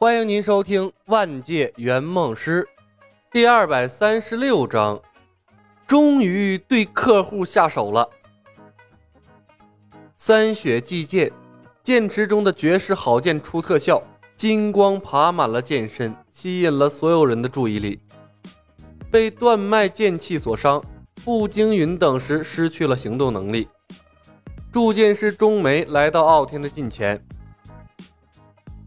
[0.00, 2.62] 欢迎您收听《万界圆梦师》
[3.32, 5.02] 第二百三十六章，
[5.88, 8.08] 终于对客户下手了。
[10.16, 11.32] 三血祭剑，
[11.82, 14.00] 剑池中的绝世好剑出特效，
[14.36, 18.00] 金光爬满了剑身，吸引了所有人的注意力。
[19.10, 20.80] 被断脉剑气所伤，
[21.24, 23.66] 步惊云等时失去了行动能力。
[24.70, 27.20] 铸剑师钟梅来到傲天的近前。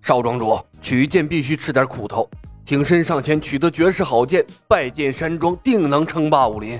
[0.00, 2.28] 少庄主，取剑必须吃点苦头，
[2.64, 6.78] 挺身上前取得绝世好剑，拜剑山庄定能称霸武林。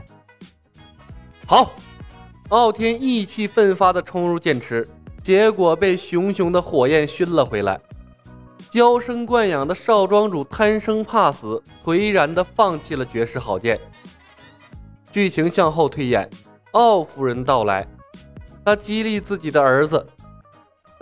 [1.47, 1.73] 好，
[2.49, 4.87] 傲天意气奋发地冲入剑池，
[5.23, 7.81] 结果被熊熊的火焰熏了回来。
[8.71, 13.79] 娇生惯养的少庄主贪生怕死，颓然地放弃了绝世好剑。
[15.13, 16.29] 剧情向后推演，
[16.73, 17.87] 傲夫人到来，
[18.65, 20.05] 她激励自己的儿子。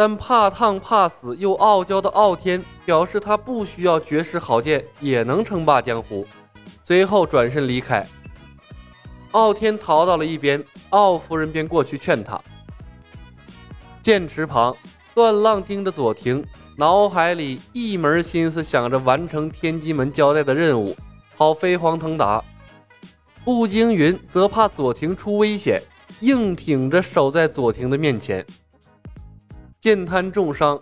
[0.01, 6.27] 但怕烫怕死又傲娇的傲天表示，他不需要绝世好剑也能称霸江湖。
[6.83, 8.07] 随后转身离开。
[9.33, 12.41] 傲天逃到了一边，傲夫人便过去劝他。
[14.01, 14.75] 剑池旁，
[15.15, 16.43] 段浪盯着左庭，
[16.79, 20.97] 脑海里一门心思想着完成天机门交代的任务，
[21.37, 22.43] 好飞黄腾达。
[23.45, 25.79] 步惊云则怕左庭出危险，
[26.21, 28.43] 硬挺着守在左庭的面前。
[29.81, 30.79] 剑滩重伤，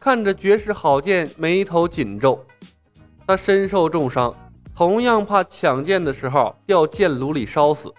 [0.00, 2.42] 看着绝世好剑，眉头紧皱。
[3.26, 4.34] 他身受重伤，
[4.74, 7.92] 同样怕抢剑的时候掉剑炉里烧死。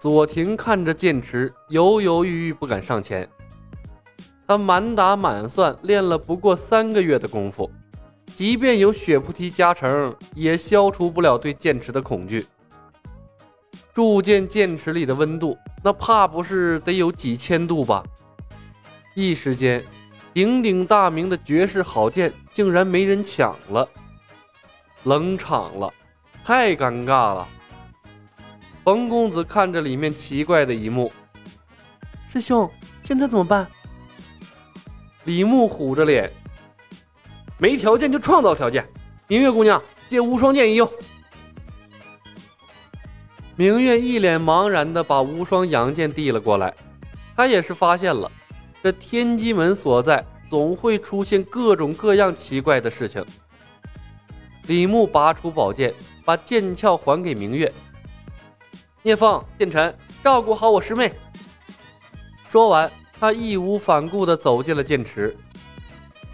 [0.00, 3.28] 左庭看着剑池，犹犹豫豫不敢上前。
[4.48, 7.70] 他满打满算练了不过三个月的功夫，
[8.34, 12.44] 即便有血菩提加成，也消除不了对剑池的恐惧。
[13.94, 18.02] 铸剑剑池里的温度，那怕不是得有几千度吧？
[19.14, 19.84] 一时间，
[20.32, 23.88] 鼎鼎大名的绝世好剑竟然没人抢了，
[25.04, 25.92] 冷场了，
[26.44, 27.48] 太尴尬了。
[28.82, 31.12] 冯公子看着里面奇怪的一幕，
[32.28, 32.68] 师兄，
[33.02, 33.66] 现在怎么办？
[35.24, 36.30] 李牧虎着脸，
[37.56, 38.86] 没条件就创造条件。
[39.28, 40.90] 明月姑娘，借无双剑一用。
[43.56, 46.74] 明月一脸茫然的把无双阳剑递了过来，
[47.36, 48.30] 他也是发现了。
[48.84, 53.24] 这天机门所在，总会出现各种各样奇怪的事情。
[54.66, 57.72] 李牧拔出宝剑，把剑鞘还给明月。
[59.00, 61.10] 聂风、剑尘，照顾好我师妹。
[62.50, 65.34] 说完，他义无反顾地走进了剑池。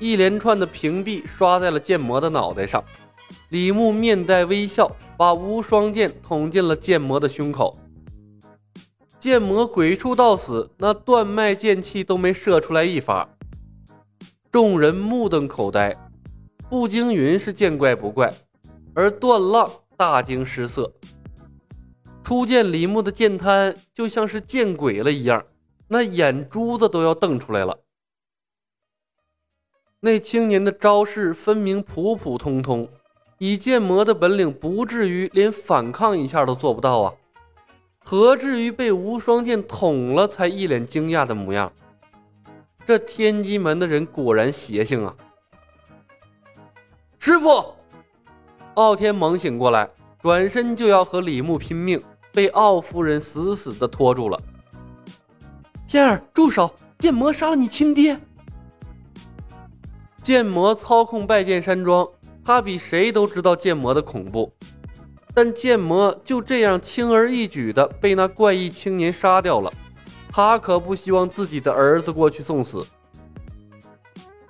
[0.00, 2.82] 一连串的屏蔽刷在了剑魔的脑袋上。
[3.50, 7.78] 李牧面带微笑，把无双剑捅进了剑魔的胸口。
[9.20, 13.28] 剑魔鬼畜到死，那断脉剑气都没射出来一发。
[14.50, 15.94] 众人目瞪口呆，
[16.70, 18.32] 步惊云是见怪不怪，
[18.94, 20.90] 而段浪大惊失色。
[22.24, 25.44] 初见李牧的剑滩就像是见鬼了一样，
[25.88, 27.78] 那眼珠子都要瞪出来了。
[30.00, 32.88] 那青年的招式分明普普通通，
[33.36, 37.14] 以剑魔的本领，不至于连反抗一下都做不到啊。
[38.10, 41.72] 何至于被无双剑捅了才一脸惊讶的模样？
[42.84, 45.14] 这天机门的人果然邪性啊！
[47.20, 47.64] 师傅，
[48.74, 49.88] 傲天猛醒过来，
[50.20, 54.42] 转身就要和李牧拼命，被傲夫人死死的拖住了。
[55.86, 56.68] 天儿，住手！
[56.98, 58.18] 剑魔杀了你亲爹！
[60.20, 62.08] 剑魔操控拜剑山庄，
[62.44, 64.52] 他比谁都知道剑魔的恐怖。
[65.32, 69.72] 但剑魔就这样轻而易举的被那怪异青年杀掉了，
[70.32, 72.84] 他可不希望自己的儿子过去送死。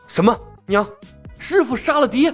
[0.06, 0.86] 什么娘？
[1.38, 2.32] 师傅杀了爹？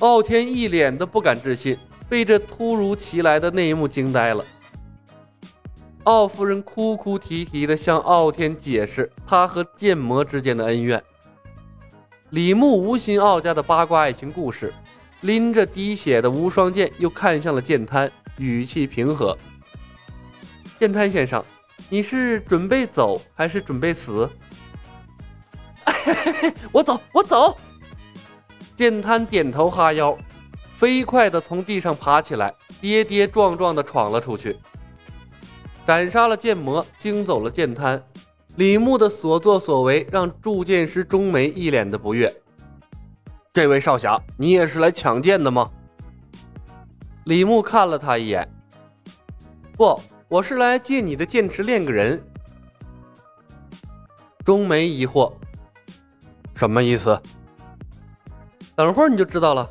[0.00, 4.44] 傲天一脸的不敢置信，被这突如其来的那一幕惊呆了。
[6.04, 11.00] 傲夫人哭哭啼啼的向傲天解释他和剑魔之间的恩怨。
[12.30, 14.72] 李牧无心傲家的八卦爱情故事。
[15.22, 19.36] 拎着滴血的无双剑，又看向了剑滩，语气平和
[20.78, 21.42] ：“剑滩先生，
[21.88, 24.28] 你是准备走还是准备死
[26.70, 27.56] ？”“我走，我走。”
[28.74, 30.16] 剑滩点头哈腰，
[30.74, 34.56] 飞快地从地上爬起来，跌跌撞撞地闯了出去，
[35.86, 38.02] 斩杀了剑魔，惊走了剑滩。
[38.56, 42.34] 李牧的所作所为让铸剑师钟梅一脸的不悦。
[43.54, 45.70] 这位少侠，你也是来抢剑的吗？
[47.24, 48.48] 李牧看了他一眼，
[49.76, 52.18] 不，我是来借你的剑池练个人。
[54.42, 55.30] 钟梅疑惑，
[56.54, 57.20] 什么意思？
[58.74, 59.68] 等会儿你就知道了。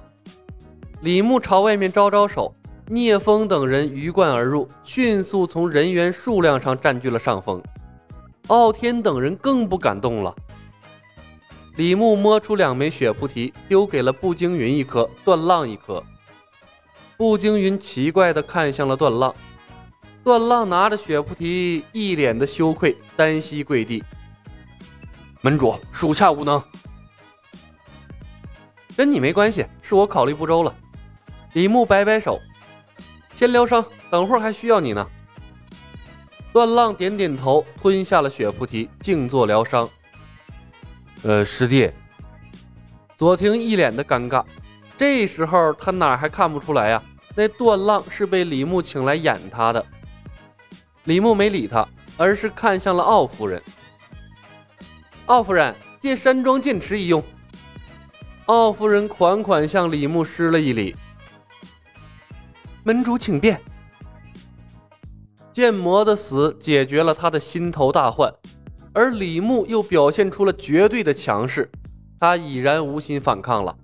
[1.01, 2.53] 李牧朝外面招招手，
[2.85, 7.59] 聂风等人鱼贯而入，迅速从人员数量上占据了上风。
[8.45, 10.35] 傲天等人更不敢动了。
[11.77, 16.03] 李牧摸出两枚血菩提，丢给了步惊云一颗，段浪一颗。
[17.15, 19.33] 步惊云奇怪地看向了段浪，
[20.23, 24.03] 段浪拿着血菩提，一脸的羞愧，单膝跪地
[25.39, 26.61] ：“门主，属下无能，
[28.97, 30.75] 跟你没关系，是我考虑不周了。”
[31.53, 32.39] 李牧摆摆手
[33.33, 35.07] ：“先疗伤，等会儿还需要你呢。”
[36.51, 39.89] 段浪点点头，吞下了血菩提，静坐疗伤。
[41.23, 41.91] 呃，师弟，
[43.15, 44.43] 左庭一脸的尴尬。
[44.97, 47.03] 这时候他哪还看不出来呀？
[47.35, 49.85] 那段浪是被李牧请来演他的。
[51.03, 51.87] 李牧没理他，
[52.17, 53.61] 而是看向了奥夫人。
[55.27, 57.23] 奥夫人，借山庄剑池一用。
[58.47, 60.95] 奥夫人款款向李牧施了一礼。
[62.83, 63.61] 门主请便。
[65.53, 68.33] 剑魔的死解决了他的心头大患。
[68.93, 71.69] 而李牧又表现出了绝对的强势，
[72.19, 73.75] 他已然无心反抗了，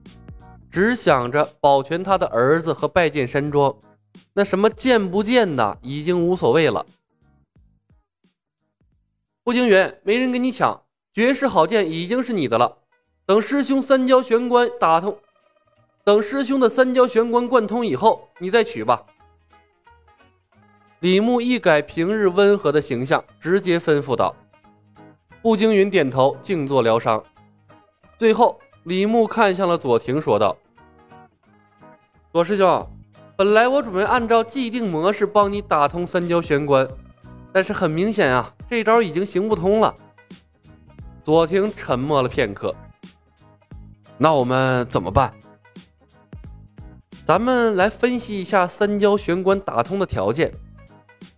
[0.70, 3.76] 只想着保全他的儿子和拜见山庄。
[4.34, 6.86] 那什么见不见的已经无所谓了。
[9.44, 10.84] 步惊云，没人跟你抢，
[11.14, 12.80] 绝世好剑已经是你的了。
[13.26, 15.18] 等师兄三焦玄关打通，
[16.04, 19.06] 等师兄的三焦玄关贯通以后，你再取吧。
[21.00, 24.36] 李牧一改平日温和的形象，直接吩咐道。
[25.48, 27.24] 步惊云点头，静坐疗伤。
[28.20, 30.58] 最后，李牧看向了左庭，说道
[32.34, 32.86] ：“左师兄，
[33.38, 36.86] 本来我准备按照既定模式帮你打通三焦玄关，
[37.54, 39.96] 但是很明显啊，这招已经行不通了。”
[41.24, 42.76] 左庭沉默了片刻
[44.20, 45.34] ：“那我们怎么办？
[47.26, 50.54] 咱们来分析一下三焦玄关打通的条件：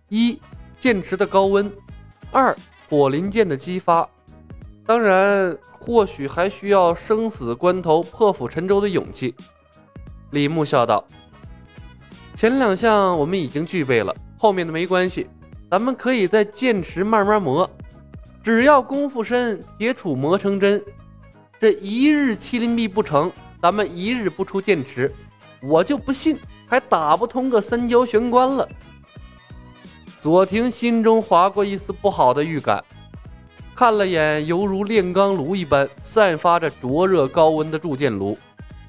[0.08, 0.40] 一、
[0.80, 1.70] 剑池的高温；
[2.32, 2.56] 二、
[2.90, 4.06] 火灵剑的激发，
[4.84, 9.32] 当然，或许还需要生死关头破釜沉舟的勇气。
[10.32, 11.06] 李牧笑道
[12.34, 15.28] ：“前两项我们已经具备了，后面的没关系，
[15.70, 17.70] 咱们可以在剑池慢慢磨。
[18.42, 20.82] 只要功夫深，铁杵磨成针。
[21.60, 23.30] 这一日麒麟臂不成，
[23.62, 25.14] 咱们一日不出剑池，
[25.62, 28.68] 我就不信还打不通个三焦玄关了。”
[30.20, 32.84] 左庭心中划过一丝不好的预感，
[33.74, 38.36] 看了眼犹如炼钢炉一般散发着灼热高温的铸剑炉，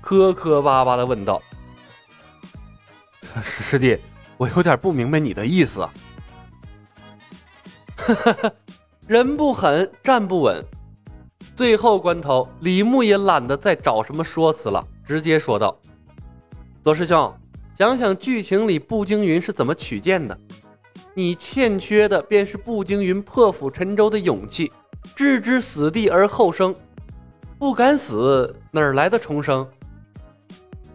[0.02, 1.42] 磕磕巴巴地问道
[3.42, 3.98] ：“师弟，
[4.36, 5.80] 我有点不明白你的意思。”
[7.96, 8.52] 哈哈，
[9.08, 10.62] 人不狠，站不稳。
[11.56, 15.80] 最后关头，李牧也懒得再找什么说辞了，直接说道
[16.84, 17.34] ：“左师兄，
[17.78, 20.38] 想想剧情里步惊云是怎么取剑的。”
[21.14, 24.72] 你欠缺的便是步惊云破釜沉舟的勇气，
[25.16, 26.74] 置之死地而后生，
[27.60, 29.68] 不敢死，哪来的重生？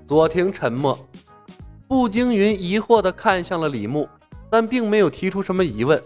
[0.07, 0.99] 左庭沉默，
[1.87, 4.09] 步惊云疑惑地看向了李牧，
[4.49, 6.03] 但并没有提出什么疑问。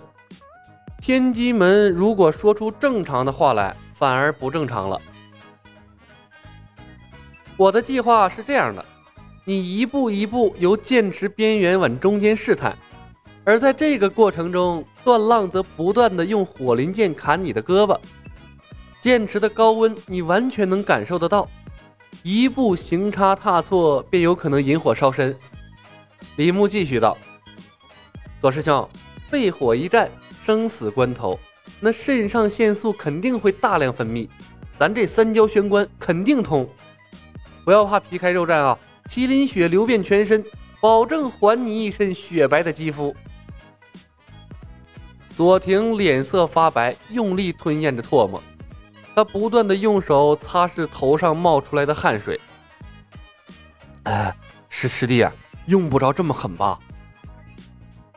[1.00, 5.00] 天机门如果说出正常的话来，反而不正常了。
[7.56, 8.84] 我的计划是这样的，
[9.44, 12.76] 你一步一步由剑池边缘往中间试探。
[13.50, 17.98] 而在这个过程中，段浪则不断的用火灵剑砍你的胳膊，
[19.00, 21.48] 剑池的高温你完全能感受得到，
[22.22, 25.36] 一步行差踏错便有可能引火烧身。
[26.36, 27.18] 李牧继续道
[28.40, 28.88] ：“左师兄，
[29.28, 30.08] 被火一战，
[30.44, 31.36] 生死关头，
[31.80, 34.28] 那肾上腺素肯定会大量分泌，
[34.78, 36.70] 咱这三焦玄关肯定通，
[37.64, 38.78] 不要怕皮开肉绽啊，
[39.08, 40.44] 麒麟血流遍全身，
[40.80, 43.12] 保证还你一身雪白的肌肤。”
[45.40, 48.42] 左庭脸色发白，用力吞咽着唾沫，
[49.14, 52.38] 他不断的用手擦拭头上冒出来的汗水。
[54.02, 54.36] 哎，
[54.68, 55.26] 师师弟，
[55.64, 56.78] 用不着这么狠吧？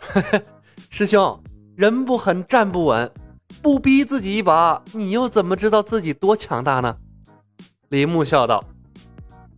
[0.01, 0.42] 嘿嘿，
[0.89, 1.42] 师兄，
[1.77, 3.10] 人不狠站不稳，
[3.62, 6.98] 不逼自己一把，你又怎么知道自己多强大呢？
[7.88, 8.62] 李牧笑道：“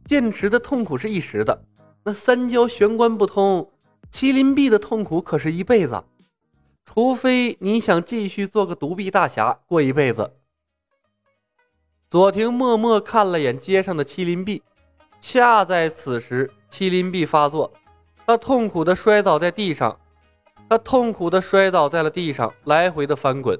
[0.05, 1.63] 剑池的痛苦是一时的，
[2.03, 3.67] 那三焦玄关不通，
[4.11, 6.03] 麒麟臂的痛苦可是一辈子。”
[6.85, 10.31] 除非你想继续做个独臂大侠过一辈子。
[12.09, 14.63] 左庭默默看了眼街上的麒麟臂，
[15.19, 17.73] 恰在此时，麒麟臂发作，
[18.25, 19.99] 他痛苦的摔倒在地上，
[20.69, 23.59] 他痛苦的摔倒在了地上，来回的翻滚。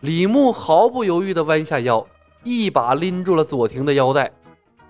[0.00, 2.06] 李牧毫不犹豫的弯下腰，
[2.44, 4.30] 一把拎住了左庭的腰带，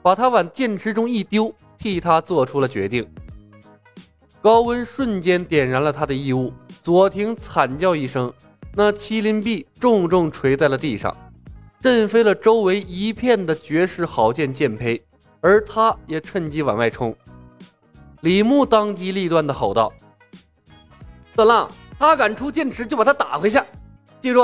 [0.03, 3.09] 把他往剑池中一丢，替他做出了决定。
[4.43, 8.33] 高温瞬间点燃了他的衣物，左庭惨叫一声，
[8.75, 11.15] 那麒麟臂重重垂在了地上，
[11.79, 15.03] 震飞了周围一片的绝世好剑剑胚，
[15.43, 17.15] 而他也趁机往外冲。
[18.23, 19.93] 李牧当机立断地吼道
[21.37, 23.61] ：“色浪，他敢出剑池，就把他打回去！
[24.21, 24.43] 记住，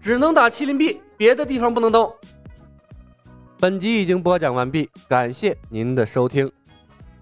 [0.00, 2.12] 只能打麒麟臂，别的地方不能动。”
[3.58, 6.50] 本集已经播讲完毕，感谢您的收听。